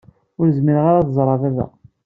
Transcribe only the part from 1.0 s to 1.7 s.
ad ẓreɣ baba.